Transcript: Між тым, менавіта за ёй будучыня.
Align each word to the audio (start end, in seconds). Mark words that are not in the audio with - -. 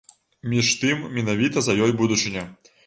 Між 0.53 0.71
тым, 0.83 1.03
менавіта 1.19 1.57
за 1.67 1.79
ёй 1.89 1.97
будучыня. 2.03 2.43